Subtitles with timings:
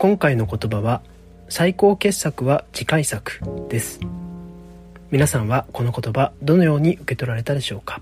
[0.00, 1.02] 今回の言葉は
[1.50, 4.00] 最高傑作は次回作です。
[5.10, 8.00] 皆さんはこの言葉どのように受け取られたでしょうか？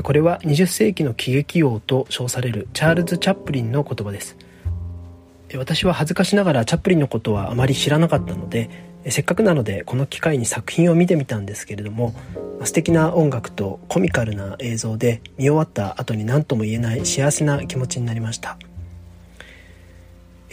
[0.00, 4.36] これは20世紀の喜劇王と称されるチャールズ・チャップリンの言葉です。
[5.56, 8.70] 私は恥ずかしながらチャップリンのことはあまり知らなかったので
[9.08, 12.14] せっかくなのでこの機会に作品を見てみたんですけれども
[12.62, 18.56] 素敵な音楽とコミカルな映像で見終わった後に何とも言えない幸せな気持ちになりました。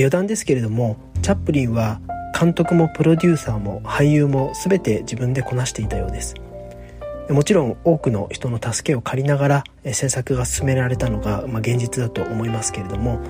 [0.00, 2.00] 余談ですけれどもチャップリンは
[2.38, 6.34] 監督もプロデューサーも俳優も全て自分でこなしていたようです。
[7.28, 13.20] もちろん多くの人の助けを借りながら制作が進められたのが、まあ、現実だと思いますけれども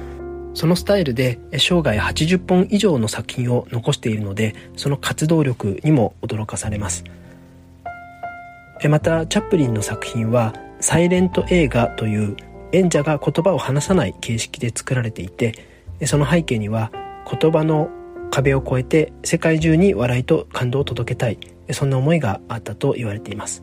[0.55, 7.05] そのスタイルで生涯80本以上の作品を残しているのでその活動力にも驚かされます。
[8.89, 12.37] またチャップリンの作品はサイレント映画という
[12.73, 15.70] 演者が言葉を話さない形式で作られていて
[16.07, 16.91] その背景には
[17.31, 17.91] 言葉の
[18.31, 21.39] 壁を越えて世界中に笑いと感動を届けたい。
[21.73, 23.63] そんな思いがあったと言われています。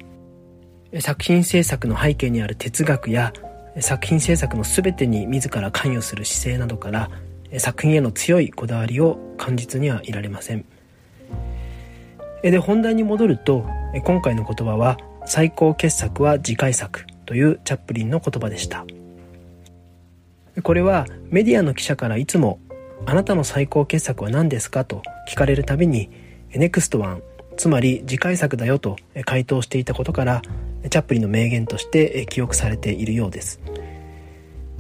[1.00, 3.34] 作品制作の背景にある哲学や
[3.80, 7.10] 作品制作の全てに自ら関与する姿勢などから
[7.58, 10.66] 作品への強いこだわりを感じずにはいられません。
[12.42, 13.66] で本題に戻ると
[14.04, 18.86] 今回の言葉は最高傑作は次回作というチャップリンの言葉でした。
[20.64, 22.60] これはメディアの記者からいつも
[23.06, 26.10] あなたの最高傑作は何ですかと聞かれるたびに
[26.52, 27.22] NEXT 1
[27.58, 30.42] つまり次回作だよと回答していたことから
[30.90, 33.60] チャップリンの名言として記憶されているようです。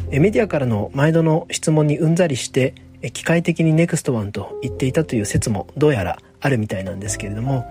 [0.09, 2.75] メディアからの毎度の質問にうんざりして
[3.13, 7.65] 機械的に NEXT1 と言っていたという説もどうやらあるみたいなんですけれども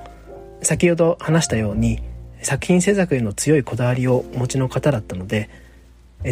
[0.62, 2.02] 先ほど話したように
[2.42, 5.48] 作品制作への強いこだわりをお持ちの方だったので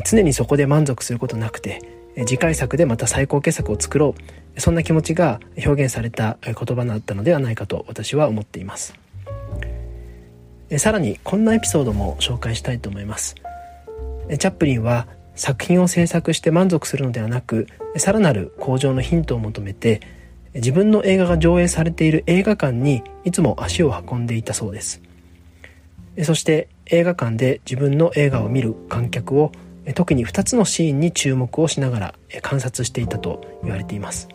[0.05, 1.81] 常にそこで満足することなくて
[2.27, 4.61] 次回作でまた最高傑作を作ろう。
[4.61, 8.95] そんな気持ちが表現された言葉だったのではないかと私は思っています。
[10.79, 13.35] さらにこんなエピソードも紹介したいと思います。
[14.39, 20.01] チャップリンは作品を制作して満足するのではなくさらなる向上のヒントを求めて
[20.55, 25.03] 自分の映画が上映されている映画館にいつも足を運んでいたそうです。
[26.23, 29.51] そして映画館で自分の映画を見る観客を
[29.93, 34.29] 特に2つのシーンに注目をしながら観察していたと言われています。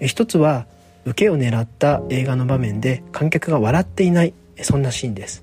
[0.00, 0.66] 一つは
[1.04, 5.42] 受けを狙った映画の場面で観客が笑っていないそんなシーンです。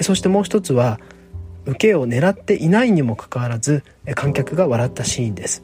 [0.00, 0.98] そしてもう一つは
[1.66, 3.82] 受けを狙っていないにもかかわらず
[4.14, 5.62] 観客が笑ったシーンです。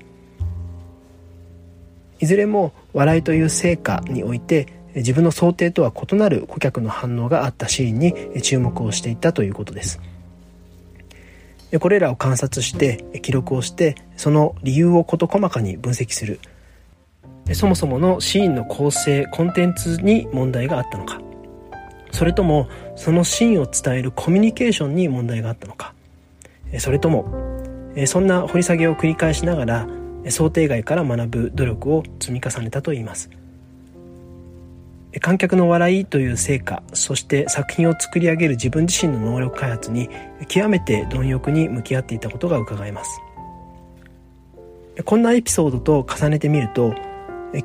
[2.20, 10.00] いずれも笑いという成果において自分の想定とは異なる顧客の反応があったシーンに注目をしていたということです。
[11.80, 16.40] これらを観察して記録をしてその理由を事細かに分析する。
[17.54, 21.20] そもそものシーンの構成コンテンツに問題があったのか。
[22.10, 25.94] それともそのシーンを伝えるコミュニケーションに問題があったのか。
[26.78, 27.26] それとも
[28.06, 29.86] そんな掘り下げを繰り返しながら
[30.28, 33.28] 想定外から学ぶ努力を積み重ねたといいます。
[35.20, 40.08] 観客の笑いという成果そして作品を作り上げる自分自身の能力開発に
[40.48, 43.20] 極めて貪欲に向き合っていたことが伺えます。
[45.04, 46.94] こんなエピソードと重ねてみると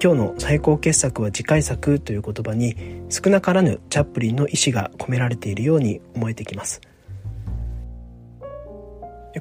[0.02, 2.76] 今日の最高傑作は次回作という言葉に
[3.10, 6.82] 少なからぬチャップリンの意思が込められているように思えてきます。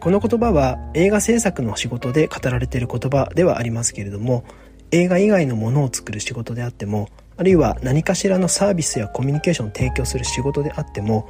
[0.00, 4.45] この言葉は映画制作の仕事で語られている言葉ではありますけれども
[4.91, 11.28] 映画以外のものを作る仕事であってもあるいは何かしらのサービスやコミュニケーションを提供する仕事であっても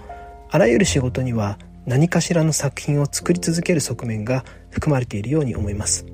[0.50, 6.06] あらゆる仕事には何かしらの作品を作り続ける側面が含まれているように思います。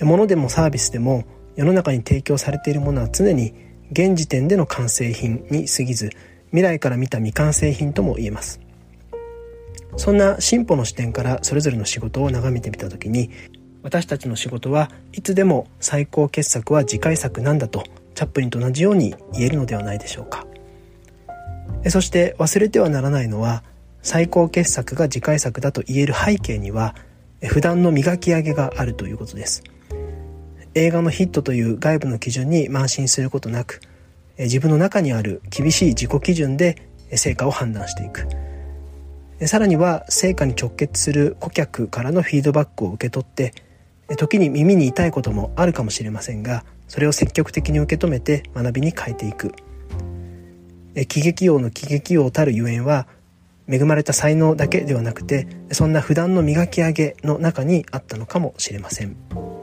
[0.00, 1.24] ものでもサービスでも
[1.56, 3.54] 世の中に提供されているものは常に
[3.92, 6.10] 現時点での完成品に過ぎず
[6.48, 8.60] 未来から見た未完成品とも言えます。
[9.96, 13.30] そんな進歩の視点からそれぞれの仕事を眺めてみた時に
[13.82, 17.84] 私たちの仕事はいつでも最高傑作は次回作なんだと
[18.14, 20.46] チャップリンと同じように言えるのではないでしょうか。
[21.88, 23.62] そして忘れてはならないのは
[24.02, 26.94] 最高傑作が次回作だと言える背景には
[27.42, 29.62] 普段の磨き上げがあるということです。
[30.74, 33.80] 映画のヒットという外部の基準に慢心することなく
[34.38, 38.26] 自分の中にある厳しい自己基準で成果を判断していく。
[39.46, 43.52] さらには成果に直結する顧客からのフィードバックを受け取って
[44.16, 49.52] 時に耳に痛いこともあるかもしれませんがそれを積極的に受け止めて学びに変えていく
[51.08, 53.06] 喜劇王の喜劇王たるゆえんは
[53.68, 59.53] 恵まれた才能だけではなくてそんな普段の磨き上げの中にあったのかもしれません。